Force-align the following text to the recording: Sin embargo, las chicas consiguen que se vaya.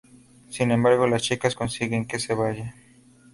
Sin 0.49 0.71
embargo, 0.71 1.05
las 1.05 1.21
chicas 1.21 1.53
consiguen 1.53 2.07
que 2.07 2.17
se 2.17 2.33
vaya. 2.33 2.73